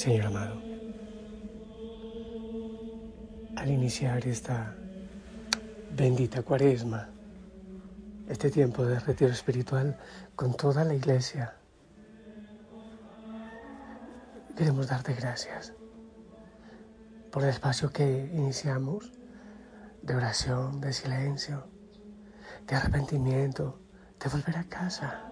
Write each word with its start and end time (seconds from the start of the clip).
Señor 0.00 0.28
amado, 0.28 0.62
al 3.54 3.68
iniciar 3.70 4.26
esta 4.26 4.74
bendita 5.94 6.40
cuaresma, 6.40 7.10
este 8.26 8.50
tiempo 8.50 8.86
de 8.86 8.98
retiro 8.98 9.30
espiritual 9.30 9.98
con 10.34 10.56
toda 10.56 10.84
la 10.84 10.94
iglesia, 10.94 11.52
queremos 14.56 14.88
darte 14.88 15.12
gracias 15.12 15.74
por 17.30 17.42
el 17.42 17.50
espacio 17.50 17.92
que 17.92 18.30
iniciamos 18.32 19.12
de 20.00 20.16
oración, 20.16 20.80
de 20.80 20.94
silencio, 20.94 21.66
de 22.66 22.74
arrepentimiento, 22.74 23.78
de 24.18 24.30
volver 24.30 24.56
a 24.56 24.64
casa. 24.64 25.30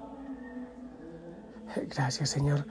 Gracias 1.89 2.29
Señor, 2.29 2.67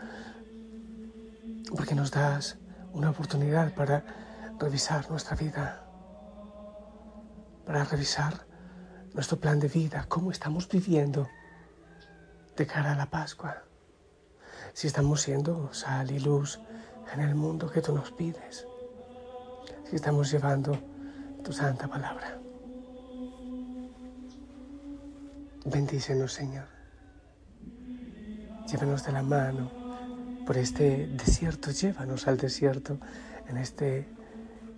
porque 1.76 1.96
nos 1.96 2.12
das 2.12 2.58
una 2.94 3.10
oportunidad 3.10 3.74
para 3.74 4.04
revisar 4.60 5.10
nuestra 5.10 5.36
vida, 5.36 5.84
para 7.66 7.84
revisar 7.84 8.46
nuestro 9.14 9.40
plan 9.40 9.60
de 9.60 9.68
vida, 9.68 10.06
cómo 10.08 10.32
estamos 10.32 10.68
viviendo 10.70 11.28
de 12.56 12.66
cara 12.66 12.94
a 12.94 12.96
la 12.96 13.10
Pascua, 13.10 13.64
si 14.74 14.88
estamos 14.88 15.22
siendo 15.22 15.74
sal 15.74 16.12
y 16.12 16.20
luz 16.20 16.60
en 17.14 17.22
el 17.22 17.36
mundo 17.36 17.70
que 17.70 17.82
tú 17.82 17.94
nos 17.94 18.12
pides, 18.12 18.68
si 19.90 19.96
estamos 19.96 20.32
llevando 20.32 20.78
tu 21.44 21.52
santa 21.52 21.88
palabra. 21.88 22.40
Bendícenos, 25.66 26.32
Señor. 26.32 26.66
Llévanos 28.68 29.04
de 29.06 29.12
la 29.12 29.22
mano 29.22 29.77
por 30.48 30.58
este 30.58 31.08
desierto, 31.08 31.72
llévanos 31.72 32.26
al 32.30 32.38
desierto 32.38 32.98
en 33.50 33.58
este 33.58 34.08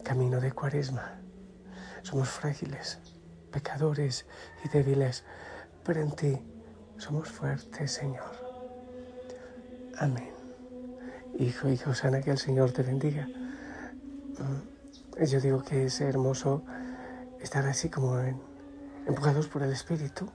camino 0.04 0.42
de 0.42 0.52
cuaresma. 0.52 1.20
Somos 2.02 2.28
frágiles, 2.28 2.98
pecadores 3.52 4.26
y 4.66 4.70
débiles, 4.70 5.24
pero 5.86 6.02
en 6.02 6.12
ti 6.16 6.40
somos 6.98 7.30
fuertes, 7.30 7.92
Señor. 7.92 8.32
Amén. 10.00 10.32
Hijo, 11.38 11.70
hijo 11.70 11.94
sana, 11.94 12.22
que 12.22 12.32
el 12.32 12.40
Señor 12.40 12.72
te 12.72 12.82
bendiga. 12.82 13.28
Mm. 13.28 15.24
Yo 15.24 15.40
digo 15.40 15.64
que 15.64 15.86
es 15.86 16.02
hermoso 16.02 16.64
estar 17.42 17.68
así 17.68 17.90
como 17.90 18.18
empujados 19.06 19.48
por 19.48 19.62
el 19.62 19.72
Espíritu. 19.72 20.32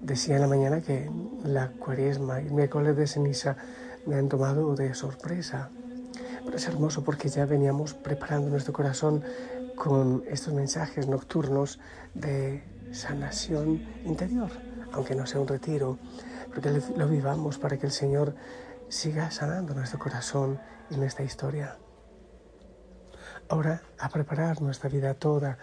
Decía 0.00 0.34
en 0.34 0.40
la 0.40 0.48
mañana 0.48 0.80
que 0.80 1.08
la 1.44 1.68
cuaresma 1.68 2.40
y 2.40 2.50
miércoles 2.50 2.96
de 2.96 3.06
ceniza 3.06 3.56
me 4.06 4.16
han 4.16 4.28
tomado 4.28 4.74
de 4.74 4.94
sorpresa. 4.94 5.70
Pero 6.44 6.56
es 6.56 6.66
hermoso 6.68 7.02
porque 7.04 7.28
ya 7.28 7.44
veníamos 7.44 7.94
preparando 7.94 8.50
nuestro 8.50 8.72
corazón 8.72 9.22
con 9.74 10.24
estos 10.28 10.54
mensajes 10.54 11.06
nocturnos 11.06 11.78
de 12.14 12.62
sanación 12.92 13.82
interior, 14.04 14.50
aunque 14.92 15.14
no 15.14 15.26
sea 15.26 15.40
un 15.40 15.48
retiro, 15.48 15.98
porque 16.48 16.70
lo 16.96 17.08
vivamos 17.08 17.58
para 17.58 17.76
que 17.76 17.86
el 17.86 17.92
Señor 17.92 18.34
siga 18.88 19.30
sanando 19.30 19.74
nuestro 19.74 19.98
corazón 19.98 20.58
y 20.90 20.96
nuestra 20.96 21.24
historia. 21.24 21.76
Ahora 23.48 23.82
a 23.98 24.08
preparar 24.08 24.62
nuestra 24.62 24.88
vida 24.88 25.14
toda, 25.14 25.58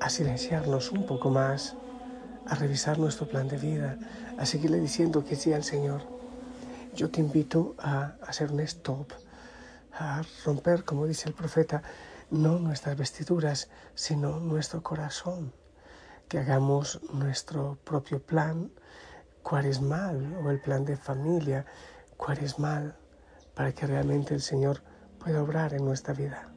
a 0.00 0.10
silenciarnos 0.10 0.90
un 0.92 1.06
poco 1.06 1.30
más, 1.30 1.76
a 2.46 2.54
revisar 2.54 2.98
nuestro 2.98 3.28
plan 3.28 3.48
de 3.48 3.56
vida, 3.56 3.98
a 4.38 4.46
seguirle 4.46 4.80
diciendo 4.80 5.24
que 5.24 5.36
sí 5.36 5.52
al 5.52 5.64
Señor. 5.64 6.13
Yo 6.94 7.10
te 7.10 7.20
invito 7.20 7.74
a 7.78 8.14
hacer 8.22 8.52
un 8.52 8.60
stop, 8.60 9.12
a 9.92 10.22
romper, 10.44 10.84
como 10.84 11.06
dice 11.06 11.28
el 11.28 11.34
profeta, 11.34 11.82
no 12.30 12.60
nuestras 12.60 12.96
vestiduras, 12.96 13.68
sino 13.96 14.38
nuestro 14.38 14.80
corazón, 14.82 15.52
que 16.28 16.38
hagamos 16.38 17.00
nuestro 17.12 17.78
propio 17.82 18.22
plan. 18.22 18.70
Cuaresmal 19.42 20.36
o 20.42 20.50
el 20.50 20.60
plan 20.60 20.84
de 20.84 20.96
familia. 20.96 21.66
Cuaresmal 22.16 22.96
para 23.54 23.72
que 23.72 23.86
realmente 23.86 24.32
el 24.32 24.40
Señor 24.40 24.80
pueda 25.18 25.42
obrar 25.42 25.74
en 25.74 25.84
nuestra 25.84 26.14
vida. 26.14 26.48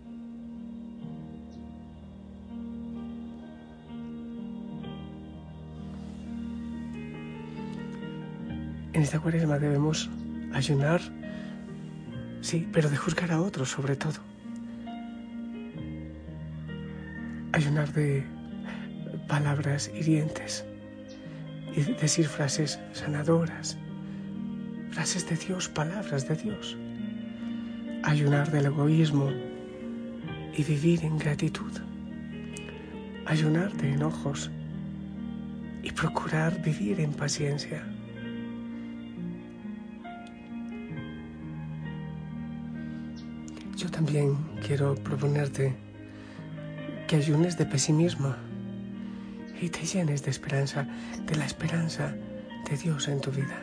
En 8.94 9.04
esta 9.04 9.20
cuaresma 9.20 9.60
debemos 9.60 10.10
ayunar, 10.54 11.02
sí, 12.42 12.68
pero 12.72 12.90
de 12.90 12.98
juzgar 12.98 13.32
a 13.32 13.42
otros 13.42 13.70
sobre 13.70 13.96
todo. 13.96 14.20
Ayunar 17.54 17.92
de 17.94 18.24
palabras 19.28 19.92
hirientes 19.94 20.66
y 21.76 21.82
decir 21.82 22.28
frases 22.28 22.80
sanadoras, 22.94 23.78
frases 24.92 25.28
de 25.30 25.36
Dios, 25.36 25.70
palabras 25.70 26.28
de 26.28 26.36
Dios. 26.36 26.78
Ayunar 28.04 28.52
del 28.52 28.68
egoísmo 28.68 29.32
y 30.56 30.64
vivir 30.64 31.04
en 31.04 31.18
gratitud. 31.18 31.72
Ayunar 33.26 33.74
de 33.74 33.94
enojos 33.94 34.50
y 35.84 35.92
procurar 35.92 36.62
vivir 36.62 37.00
en 37.00 37.14
paciencia. 37.14 37.84
También 43.98 44.38
quiero 44.64 44.94
proponerte 44.94 45.76
que 47.08 47.16
ayunes 47.16 47.58
de 47.58 47.66
pesimismo 47.66 48.36
y 49.60 49.70
te 49.70 49.88
llenes 49.88 50.22
de 50.24 50.30
esperanza, 50.30 50.88
de 51.26 51.36
la 51.36 51.48
esperanza 51.48 52.14
de 52.70 52.78
Dios 52.78 53.08
en 53.08 53.20
tu 53.22 53.32
vida. 53.32 53.58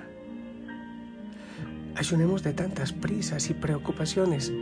Ayunemos 1.95 2.43
de 2.43 2.53
tantas 2.53 2.93
prisas 2.93 3.49
y 3.49 3.55
preocupaciones 3.55 4.53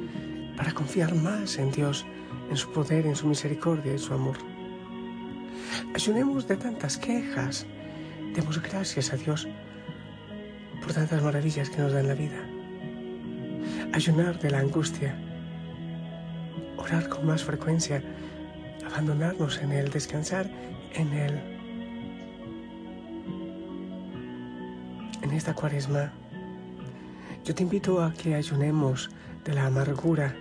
para 0.59 0.73
confiar 0.73 1.15
más 1.15 1.57
en 1.57 1.71
Dios, 1.73 2.05
en 2.51 2.59
su 2.59 2.71
poder, 2.71 3.07
en 3.07 3.17
su 3.17 3.27
misericordia 3.27 3.95
y 3.95 3.99
su 3.99 4.13
amor. 4.13 4.37
Ayunemos 5.95 6.47
de 6.49 6.57
tantas 6.59 6.99
quejas, 6.99 7.65
demos 8.35 8.61
gracias 8.61 9.11
a 9.11 9.17
Dios 9.17 9.49
por 10.83 10.93
tantas 10.93 11.23
maravillas 11.23 11.71
que 11.71 11.79
nos 11.79 11.93
da 11.93 12.01
en 12.01 12.09
la 12.09 12.15
vida. 12.15 12.45
Ayunar 13.95 14.39
de 14.39 14.51
la 14.51 14.59
angustia 14.59 15.17
con 17.01 17.27
más 17.27 17.43
frecuencia, 17.43 18.03
abandonarnos 18.87 19.59
en 19.63 19.73
Él, 19.73 19.91
descansar 19.91 20.51
en 20.95 21.13
Él. 21.13 21.41
En 25.23 25.31
esta 25.33 25.55
cuaresma, 25.55 26.13
yo 27.45 27.55
te 27.55 27.63
invito 27.63 28.03
a 28.03 28.13
que 28.13 28.35
ayunemos 28.35 29.11
de 29.45 29.55
la 29.55 29.67
amargura 29.67 30.37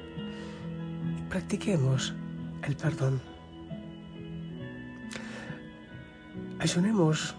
y 1.18 1.22
practiquemos 1.30 2.14
el 2.64 2.76
perdón. 2.76 3.22
Ayunemos 6.60 7.34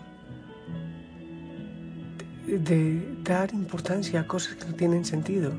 de 2.47 3.17
dar 3.23 3.53
importancia 3.53 4.21
a 4.21 4.27
cosas 4.27 4.57
que 4.57 4.65
no 4.65 4.75
tienen 4.75 5.05
sentido 5.05 5.53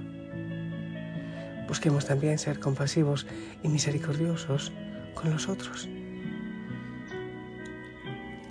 Busquemos 1.73 2.05
también 2.05 2.37
ser 2.37 2.59
compasivos 2.59 3.25
y 3.63 3.67
misericordiosos 3.67 4.71
con 5.15 5.31
los 5.31 5.49
otros. 5.49 5.89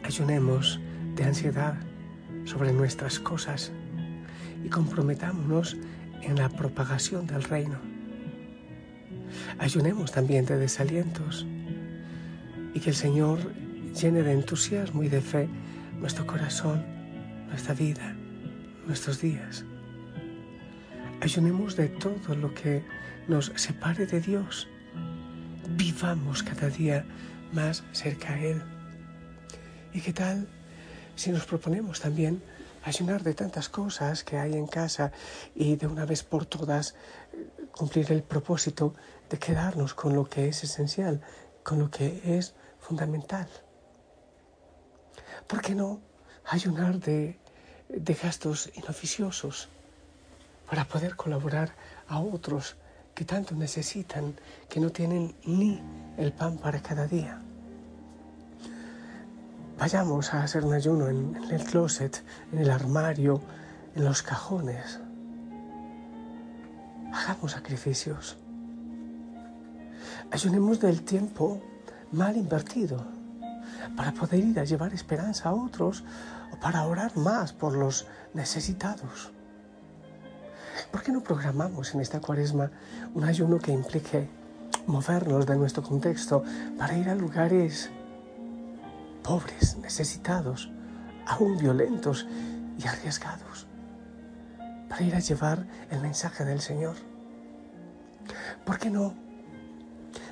Ayunemos 0.03 0.81
de 1.15 1.23
ansiedad 1.23 1.77
sobre 2.45 2.73
nuestras 2.73 3.21
cosas 3.21 3.71
y 4.65 4.69
comprometámonos 4.69 5.77
en 6.21 6.35
la 6.35 6.49
propagación 6.49 7.29
del 7.29 7.45
reino. 7.45 7.79
Ayunemos 9.61 10.11
también 10.11 10.45
de 10.45 10.57
desalientos 10.57 11.47
y 12.75 12.81
que 12.81 12.91
el 12.91 12.97
Señor 12.97 13.39
llene 13.95 14.25
de 14.25 14.33
entusiasmo 14.33 15.05
y 15.05 15.09
de 15.09 15.21
fe 15.21 15.49
nuestro 16.01 16.27
corazón, 16.27 16.85
nuestra 17.47 17.73
vida, 17.73 18.17
nuestros 18.85 19.21
días. 19.21 19.65
Ayunemos 21.21 21.77
de 21.77 21.87
todo 21.87 22.35
lo 22.35 22.53
que 22.53 22.83
nos 23.29 23.53
separe 23.57 24.07
de 24.07 24.21
Dios. 24.21 24.69
Vivamos 25.71 26.43
cada 26.43 26.69
día 26.69 27.05
más 27.53 27.85
cerca 27.93 28.33
a 28.35 28.41
Él. 28.41 28.63
¿Y 29.93 30.01
qué 30.01 30.13
tal 30.13 30.49
si 31.15 31.31
nos 31.31 31.45
proponemos 31.45 32.01
también 32.01 32.43
ayunar 32.85 33.23
de 33.23 33.35
tantas 33.35 33.69
cosas 33.69 34.25
que 34.25 34.39
hay 34.39 34.55
en 34.55 34.67
casa 34.67 35.13
y 35.55 35.77
de 35.77 35.87
una 35.87 36.05
vez 36.05 36.23
por 36.25 36.47
todas 36.47 36.95
eh, 37.33 37.49
cumplir 37.71 38.11
el 38.11 38.23
propósito 38.23 38.95
de 39.31 39.39
quedarnos 39.39 39.95
con 39.95 40.15
lo 40.15 40.29
que 40.29 40.49
es 40.49 40.65
esencial, 40.65 41.21
con 41.63 41.79
lo 41.79 41.91
que 41.91 42.21
es 42.25 42.55
fundamental? 42.81 43.49
¿Por 45.47 45.63
qué 45.63 45.75
no 45.75 46.01
ayunar 46.47 46.99
de, 46.99 47.39
de 47.89 48.15
gastos 48.15 48.71
inoficiosos 48.75 49.69
para 50.69 50.85
poder 50.87 51.15
colaborar 51.15 51.75
a 52.09 52.19
otros 52.19 52.77
que 53.15 53.25
tanto 53.25 53.55
necesitan, 53.55 54.35
que 54.69 54.81
no 54.81 54.91
tienen 54.91 55.35
ni 55.45 55.81
el 56.17 56.33
pan 56.33 56.57
para 56.59 56.81
cada 56.81 57.07
día. 57.07 57.41
Vayamos 59.79 60.33
a 60.33 60.43
hacer 60.43 60.65
un 60.65 60.75
ayuno 60.75 61.09
en, 61.09 61.37
el 61.51 61.65
closet, 61.65 62.23
en 62.53 62.59
el 62.59 62.71
armario, 62.71 63.41
en 63.95 64.05
los 64.05 64.23
cajones. 64.23 65.01
Hagamos 67.13 67.53
sacrificios. 67.53 68.39
Ayunemos 70.31 70.81
del 70.81 71.03
tiempo 71.03 71.61
mal 72.13 72.37
invertido 72.37 73.05
para 73.97 74.13
poder 74.13 74.41
ir 74.45 74.59
a 74.61 74.65
llevar 74.65 74.95
esperanza 74.95 75.51
a 75.51 75.55
otros 75.55 76.05
o 76.53 76.57
para 76.61 76.87
orar 76.87 77.17
más 77.17 77.53
por 77.53 77.75
los 77.75 78.07
necesitados. 78.35 79.33
¿Por 80.93 81.03
qué 81.03 81.11
no 81.11 81.23
programamos 81.23 81.95
en 81.95 82.03
esta 82.03 82.21
cuaresma 82.21 82.71
un 83.15 83.25
ayuno 83.25 83.59
que 83.59 83.73
implique 83.73 84.29
movernos 84.87 85.47
de 85.47 85.57
nuestro 85.57 85.83
contexto 85.83 86.45
para 86.79 86.97
ir 86.99 87.09
a 87.09 87.15
lugares 87.15 87.91
pobres, 89.23 89.79
necesitados, 89.79 90.71
aún 91.27 91.57
violentos 91.57 92.27
y 92.79 92.87
arriesgados, 92.87 93.67
para 94.91 95.03
ir 95.03 95.15
a 95.15 95.21
llevar 95.21 95.67
el 95.91 96.03
mensaje 96.03 96.45
del 96.45 96.61
Señor? 96.61 96.97
¿Por 98.67 98.79
qué 98.79 98.91
no 98.91 99.15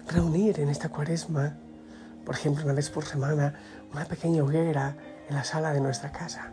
reunir 0.08 0.60
en 0.60 0.68
esta 0.68 0.90
cuaresma, 0.90 1.56
por 2.26 2.34
ejemplo, 2.34 2.64
una 2.64 2.74
vez 2.74 2.90
por 2.90 3.06
semana, 3.06 3.54
una 3.94 4.04
pequeña 4.04 4.42
hoguera 4.42 4.94
en 5.26 5.34
la 5.34 5.42
sala 5.42 5.72
de 5.72 5.80
nuestra 5.80 6.12
casa? 6.12 6.52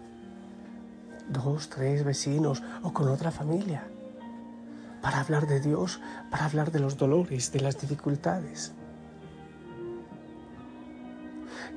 Dos, 1.28 1.68
tres 1.68 2.06
vecinos 2.06 2.64
o 2.84 2.94
con 2.94 3.10
otra 3.10 3.32
familia 3.32 3.84
para 5.02 5.20
hablar 5.20 5.48
de 5.48 5.60
Dios, 5.60 6.02
para 6.30 6.46
hablar 6.46 6.72
de 6.72 6.80
los 6.80 6.98
dolores, 6.98 7.52
de 7.52 7.60
las 7.60 7.80
dificultades. 7.80 8.74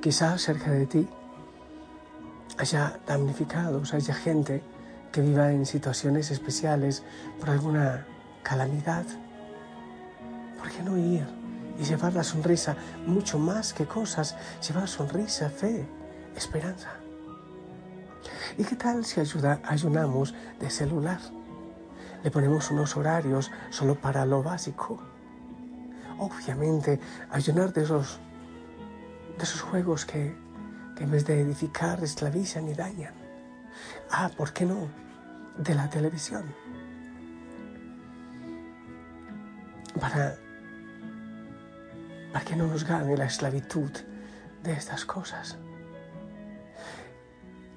Quizás 0.01 0.41
cerca 0.41 0.71
de 0.71 0.85
ti 0.87 1.07
haya 2.57 2.99
damnificados, 3.05 3.93
haya 3.93 4.13
gente 4.13 4.63
que 5.11 5.21
viva 5.21 5.51
en 5.51 5.65
situaciones 5.65 6.31
especiales 6.31 7.03
por 7.39 7.49
alguna 7.49 8.05
calamidad. 8.43 9.05
¿Por 10.57 10.69
qué 10.69 10.83
no 10.83 10.97
ir 10.97 11.25
y 11.79 11.83
llevar 11.83 12.13
la 12.13 12.23
sonrisa 12.23 12.75
mucho 13.05 13.37
más 13.37 13.73
que 13.73 13.85
cosas? 13.85 14.35
Llevar 14.67 14.87
sonrisa, 14.87 15.49
fe, 15.49 15.85
esperanza. 16.35 16.89
¿Y 18.57 18.63
qué 18.63 18.75
tal 18.75 19.05
si 19.05 19.19
ayuda, 19.19 19.59
ayunamos 19.63 20.33
de 20.59 20.69
celular? 20.69 21.19
Le 22.23 22.31
ponemos 22.31 22.69
unos 22.71 22.95
horarios 22.97 23.51
solo 23.69 23.95
para 23.95 24.25
lo 24.25 24.43
básico. 24.43 24.99
Obviamente, 26.19 26.99
ayunar 27.31 27.73
de 27.73 27.83
esos, 27.83 28.19
de 29.37 29.43
esos 29.43 29.61
juegos 29.61 30.05
que, 30.05 30.35
en 30.99 31.09
vez 31.09 31.25
de 31.25 31.41
edificar 31.41 32.03
esclavizan 32.03 32.67
y 32.67 32.75
dañan. 32.75 33.13
Ah, 34.11 34.29
¿por 34.37 34.53
qué 34.53 34.65
no? 34.65 34.87
De 35.57 35.73
la 35.73 35.89
televisión. 35.89 36.53
Para, 39.99 40.35
para 42.31 42.45
que 42.45 42.55
no 42.55 42.67
nos 42.67 42.83
gane 42.83 43.17
la 43.17 43.25
esclavitud 43.25 43.91
de 44.61 44.73
estas 44.73 45.05
cosas. 45.05 45.57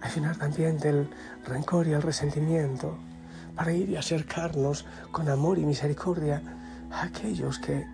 Ayunar 0.03 0.37
también 0.37 0.79
del 0.79 1.09
rencor 1.47 1.89
y 1.89 1.93
el 1.93 2.03
resentimiento 2.03 2.99
para 3.55 3.73
ir 3.73 3.91
y 3.91 3.97
acercarnos 3.97 4.85
con 5.11 5.29
amor 5.29 5.59
y 5.59 5.65
misericordia 5.65 6.43
a 6.91 7.05
aquellos 7.05 7.59
que 7.59 7.87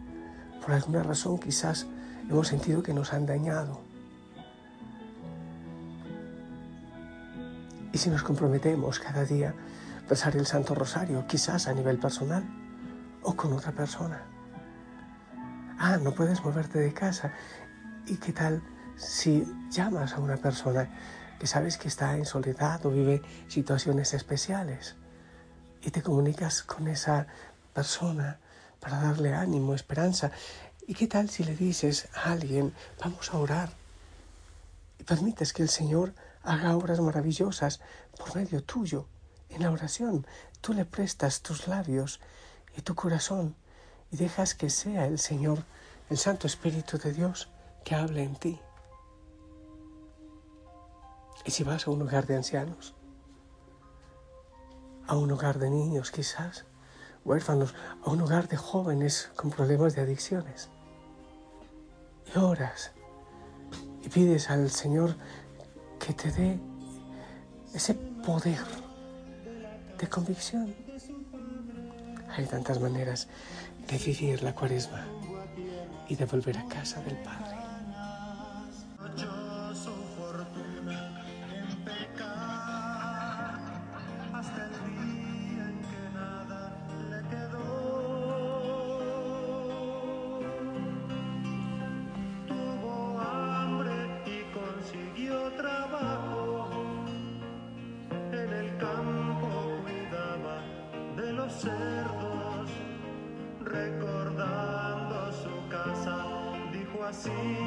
por 0.61 0.73
alguna 0.73 1.03
razón 1.03 1.39
quizás 1.39 1.87
hemos 2.29 2.49
sentido 2.49 2.83
que 2.83 2.95
nos 2.95 3.13
han 3.13 3.27
dañado. 3.27 3.81
Y 7.93 7.99
si 7.99 8.09
nos 8.09 8.23
comprometemos 8.23 9.01
cada 9.01 9.25
día 9.25 9.51
a 10.05 10.09
rezar 10.09 10.37
el 10.37 10.47
Santo 10.47 10.75
Rosario, 10.75 11.27
quizás 11.27 11.67
a 11.67 11.73
nivel 11.73 11.99
personal 11.99 12.45
o 13.23 13.35
con 13.35 13.53
otra 13.53 13.73
persona. 13.73 14.23
Ah, 15.79 15.97
no 15.97 16.13
puedes 16.13 16.45
moverte 16.45 16.79
de 16.79 16.93
casa. 16.93 17.33
¿Y 18.07 18.17
qué 18.17 18.33
tal 18.33 18.63
si 18.97 19.45
llamas 19.71 20.13
a 20.13 20.21
una 20.21 20.37
persona 20.37 20.89
que 21.39 21.47
sabes 21.47 21.79
que 21.79 21.89
está 21.89 22.17
en 22.17 22.27
soledad 22.27 22.85
o 22.85 22.91
vive 22.91 23.23
situaciones 23.49 24.15
especiales? 24.15 25.00
Y 25.83 25.91
te 25.91 26.03
comunicas 26.03 26.63
con 26.63 26.89
esa 26.89 27.27
persona 27.73 28.39
para 28.81 29.01
darle 29.01 29.35
ánimo, 29.35 29.75
esperanza. 29.75 30.31
¿Y 30.87 30.95
qué 30.95 31.07
tal 31.07 31.31
si 31.31 31.45
le 31.45 31.55
dices 31.55 32.09
a 32.15 32.33
alguien, 32.33 32.75
vamos 33.01 33.33
a 33.33 33.39
orar? 33.39 33.71
Y 34.99 35.05
permites 35.05 35.53
que 35.53 35.63
el 35.63 35.69
Señor 35.69 36.15
haga 36.43 36.77
obras 36.77 37.01
maravillosas 37.01 37.81
por 38.17 38.35
medio 38.37 38.63
tuyo, 38.63 39.07
en 39.49 39.63
la 39.63 39.71
oración. 39.71 40.27
Tú 40.61 40.73
le 40.73 40.85
prestas 40.85 41.43
tus 41.43 41.67
labios 41.67 42.21
y 42.77 42.83
tu 42.83 42.95
corazón 42.95 43.55
y 44.11 44.17
dejas 44.17 44.55
que 44.55 44.71
sea 44.71 45.07
el 45.07 45.19
Señor, 45.19 45.65
el 46.09 46.19
Santo 46.19 46.47
Espíritu 46.47 46.99
de 46.99 47.13
Dios, 47.13 47.49
que 47.85 47.95
hable 47.95 48.23
en 48.23 48.37
ti. 48.37 48.61
Y 51.45 51.51
si 51.51 51.65
vas 51.65 51.87
a 51.87 51.91
un 51.91 52.03
hogar 52.03 52.27
de 52.27 52.37
ancianos, 52.37 52.95
a 55.11 55.17
un 55.17 55.33
hogar 55.33 55.59
de 55.59 55.71
niños 55.71 56.13
quizás, 56.13 56.67
huérfanos, 57.25 57.75
a 58.05 58.11
un 58.11 58.21
hogar 58.21 58.47
de 58.47 58.57
jóvenes 58.57 59.29
con 59.35 59.51
problemas 59.51 59.97
de 59.97 60.03
adicciones. 60.03 60.69
Y 62.33 62.39
oras 62.39 62.93
y 64.05 64.09
pides 64.09 64.51
al 64.51 64.71
Señor 64.71 65.17
que 65.99 66.15
te 66.15 66.31
dé 66.31 66.61
ese 67.75 67.95
poder 67.95 68.61
de 69.99 70.07
convicción. 70.07 70.73
Hay 72.29 72.47
tantas 72.47 72.79
maneras 72.81 73.27
de 73.89 73.99
vivir 73.99 74.45
la 74.45 74.55
cuaresma 74.55 75.05
y 76.09 76.15
de 76.15 76.25
volver 76.25 76.57
a 76.57 76.69
casa 76.69 77.03
del 77.03 77.17
Padre. 77.17 77.60
Cerdos, 101.61 102.71
recordando 103.63 105.31
su 105.33 105.69
casa, 105.69 106.25
dijo 106.73 107.05
así. 107.05 107.60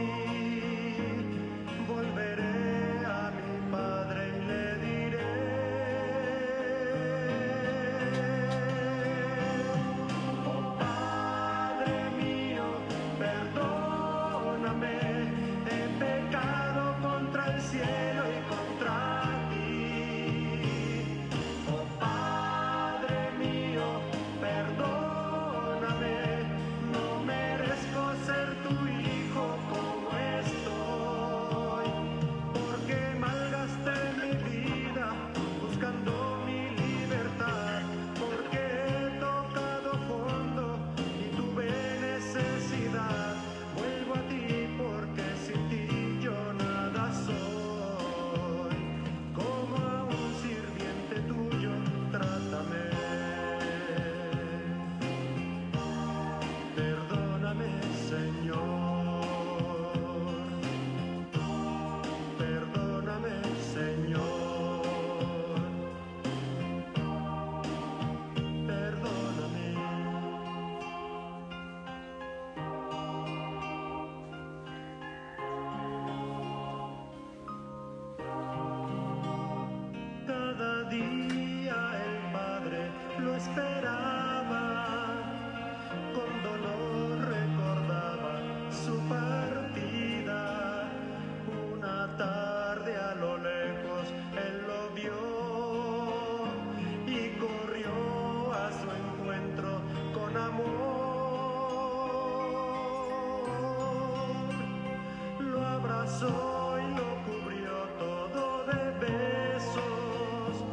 Abrazó 106.23 106.79
y 106.79 106.95
lo 106.95 107.03
cubrió 107.25 107.71
todo 107.99 108.65
de 108.65 108.91
besos, 108.99 110.65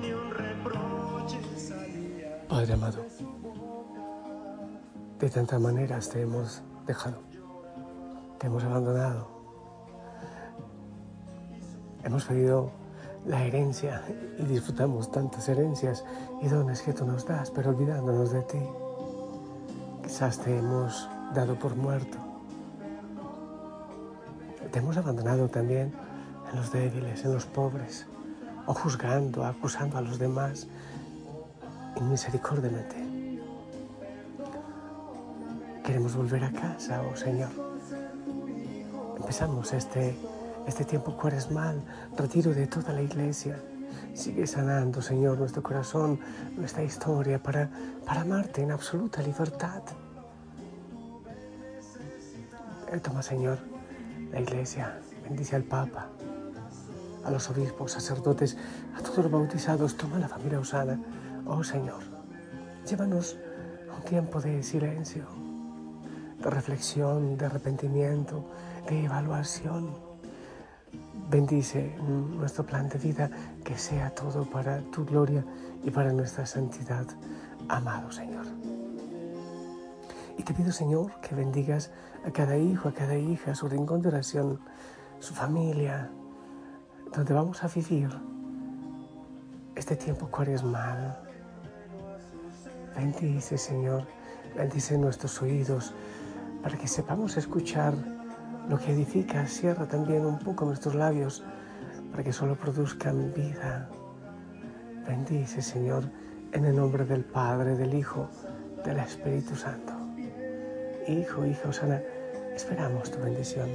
ni 0.00 0.12
un 0.12 0.30
reproche 0.30 1.40
salía. 1.56 2.46
Padre 2.48 2.72
amado, 2.72 3.04
de 5.18 5.30
tantas 5.30 5.60
maneras 5.60 6.08
te 6.08 6.22
hemos 6.22 6.62
dejado, 6.86 7.18
te 8.38 8.46
hemos 8.46 8.64
abandonado. 8.64 9.38
Hemos 12.04 12.24
pedido 12.24 12.70
la 13.26 13.44
herencia 13.44 14.02
y 14.38 14.44
disfrutamos 14.44 15.10
tantas 15.10 15.48
herencias 15.48 16.04
y 16.40 16.48
dones 16.48 16.80
que 16.82 16.92
tú 16.92 17.04
nos 17.04 17.26
das, 17.26 17.50
pero 17.50 17.70
olvidándonos 17.70 18.32
de 18.32 18.42
ti. 18.42 18.62
Quizás 20.02 20.38
te 20.38 20.56
hemos 20.56 21.08
dado 21.34 21.58
por 21.58 21.74
muerto. 21.76 22.27
Hemos 24.78 24.96
abandonado 24.96 25.48
también 25.48 25.92
en 26.52 26.56
los 26.56 26.70
débiles, 26.70 27.24
en 27.24 27.34
los 27.34 27.46
pobres, 27.46 28.06
o 28.64 28.72
juzgando, 28.72 29.44
acusando 29.44 29.98
a 29.98 30.00
los 30.00 30.20
demás 30.20 30.68
inmisericordiamente. 31.96 32.94
Queremos 35.84 36.14
volver 36.14 36.44
a 36.44 36.52
casa, 36.52 37.02
oh 37.02 37.16
Señor. 37.16 37.50
Empezamos 39.16 39.72
este, 39.72 40.16
este 40.68 40.84
tiempo 40.84 41.16
cuaresmal, 41.16 41.82
retiro 42.16 42.54
de 42.54 42.68
toda 42.68 42.92
la 42.92 43.02
iglesia. 43.02 43.60
Sigue 44.14 44.46
sanando, 44.46 45.02
Señor, 45.02 45.38
nuestro 45.38 45.60
corazón, 45.60 46.20
nuestra 46.56 46.84
historia, 46.84 47.42
para, 47.42 47.68
para 48.06 48.20
amarte 48.20 48.62
en 48.62 48.70
absoluta 48.70 49.22
libertad. 49.22 49.82
Eh, 52.92 53.00
Toma, 53.00 53.24
Señor, 53.24 53.58
la 54.32 54.40
iglesia, 54.40 55.00
bendice 55.24 55.56
al 55.56 55.64
Papa, 55.64 56.08
a 57.24 57.30
los 57.30 57.48
obispos, 57.50 57.92
sacerdotes, 57.92 58.56
a 58.96 59.02
todos 59.02 59.18
los 59.18 59.30
bautizados, 59.30 59.96
toma 59.96 60.18
la 60.18 60.28
familia 60.28 60.60
Osana. 60.60 60.98
Oh 61.46 61.62
Señor, 61.64 62.02
llévanos 62.88 63.36
a 63.90 63.96
un 63.96 64.02
tiempo 64.02 64.40
de 64.40 64.62
silencio, 64.62 65.24
de 66.42 66.50
reflexión, 66.50 67.36
de 67.36 67.46
arrepentimiento, 67.46 68.44
de 68.88 69.04
evaluación. 69.04 69.90
Bendice 71.30 71.94
nuestro 71.98 72.64
plan 72.64 72.88
de 72.88 72.98
vida, 72.98 73.30
que 73.64 73.76
sea 73.76 74.10
todo 74.10 74.44
para 74.48 74.80
tu 74.90 75.04
gloria 75.04 75.44
y 75.84 75.90
para 75.90 76.12
nuestra 76.12 76.46
santidad, 76.46 77.06
amado 77.68 78.10
Señor. 78.10 78.46
Y 80.38 80.44
te 80.44 80.54
pido, 80.54 80.70
Señor, 80.72 81.20
que 81.20 81.34
bendigas 81.34 81.90
a 82.24 82.30
cada 82.30 82.56
hijo, 82.56 82.88
a 82.88 82.94
cada 82.94 83.16
hija, 83.16 83.54
su 83.56 83.68
rincón 83.68 84.00
de 84.00 84.08
oración, 84.08 84.60
su 85.18 85.34
familia, 85.34 86.10
donde 87.12 87.34
vamos 87.34 87.62
a 87.64 87.68
vivir 87.68 88.08
este 89.74 89.96
tiempo 89.96 90.28
cuaresmal. 90.28 91.18
Bendice, 92.96 93.58
Señor, 93.58 94.06
bendice 94.56 94.96
nuestros 94.96 95.42
oídos 95.42 95.92
para 96.62 96.78
que 96.78 96.86
sepamos 96.86 97.36
escuchar 97.36 97.94
lo 98.68 98.78
que 98.78 98.92
edifica. 98.92 99.44
Cierra 99.46 99.86
también 99.86 100.24
un 100.24 100.38
poco 100.38 100.64
nuestros 100.64 100.94
labios 100.94 101.44
para 102.12 102.22
que 102.22 102.32
solo 102.32 102.56
produzcan 102.56 103.32
vida. 103.34 103.88
Bendice, 105.04 105.62
Señor, 105.62 106.04
en 106.52 106.64
el 106.64 106.76
nombre 106.76 107.04
del 107.04 107.24
Padre, 107.24 107.76
del 107.76 107.94
Hijo, 107.94 108.28
del 108.84 108.98
Espíritu 108.98 109.56
Santo. 109.56 109.97
Hijo, 111.08 111.46
hija 111.46 111.70
Osana, 111.70 112.02
esperamos 112.54 113.10
tu 113.10 113.18
bendición. 113.18 113.70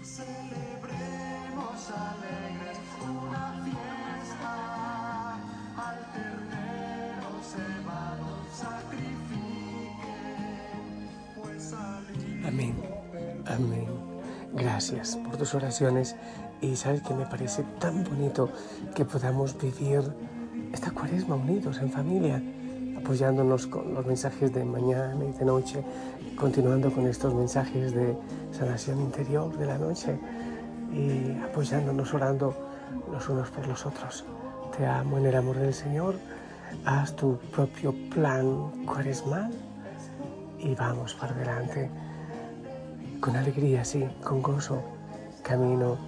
Celebremos 0.00 1.90
alegres 1.90 2.78
una 3.02 3.52
fiesta, 3.64 5.34
al 5.76 5.98
ternero 6.12 7.32
cebado 7.42 8.46
sacrifiquen, 8.54 10.14
pues 11.42 11.72
Amén. 12.46 12.74
Amén. 13.46 13.88
Gracias 14.52 15.16
por 15.16 15.36
tus 15.36 15.52
oraciones 15.56 16.14
y 16.60 16.76
sabes 16.76 17.02
que 17.02 17.12
me 17.12 17.26
parece 17.26 17.64
tan 17.80 18.04
bonito 18.04 18.50
que 18.94 19.04
podamos 19.04 19.60
vivir 19.60 20.00
esta 20.72 20.92
cuaresma 20.92 21.34
unidos 21.34 21.78
en 21.78 21.90
familia, 21.90 22.40
apoyándonos 23.04 23.66
con 23.66 23.92
los 23.92 24.06
mensajes 24.06 24.50
de 24.54 24.64
mañana 24.64 25.22
y 25.22 25.32
de 25.32 25.44
noche, 25.44 25.84
continuando 26.36 26.90
con 26.90 27.06
estos 27.06 27.34
mensajes 27.34 27.94
de 27.94 28.16
sanación 28.50 28.98
interior 29.02 29.54
de 29.58 29.66
la 29.66 29.76
noche 29.76 30.18
y 30.90 31.38
apoyándonos 31.42 32.14
orando 32.14 32.56
los 33.12 33.28
unos 33.28 33.50
por 33.50 33.68
los 33.68 33.84
otros. 33.84 34.24
Te 34.74 34.86
amo 34.86 35.18
en 35.18 35.26
el 35.26 35.36
amor 35.36 35.58
del 35.58 35.74
Señor. 35.74 36.14
Haz 36.86 37.14
tu 37.14 37.36
propio 37.52 37.94
plan 38.08 38.86
cuaresmal 38.86 39.52
y 40.58 40.74
vamos 40.74 41.12
para 41.12 41.34
adelante 41.34 41.90
con 43.20 43.36
alegría, 43.36 43.84
sí, 43.84 44.08
con 44.22 44.40
gozo, 44.40 44.82
camino 45.42 45.98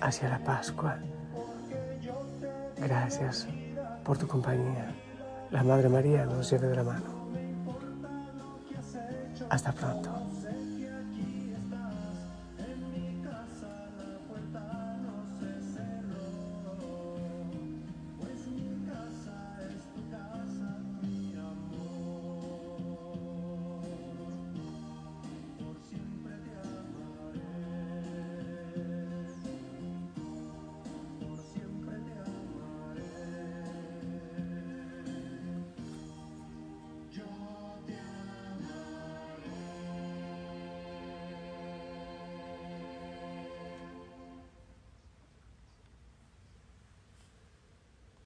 hacia 0.00 0.28
la 0.28 0.38
Pascua. 0.38 0.98
Gracias 2.78 3.48
por 4.04 4.16
tu 4.16 4.28
compañía. 4.28 4.94
La 5.50 5.62
Madre 5.62 5.88
María 5.88 6.26
nos 6.26 6.50
lleve 6.50 6.68
de 6.68 6.76
la 6.76 6.82
mano. 6.82 7.26
Hasta 9.48 9.72
pronto. 9.72 10.25